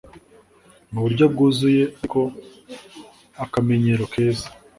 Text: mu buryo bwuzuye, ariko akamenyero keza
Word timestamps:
mu 0.91 0.99
buryo 1.03 1.25
bwuzuye, 1.33 1.83
ariko 1.97 2.19
akamenyero 3.43 4.03
keza 4.13 4.47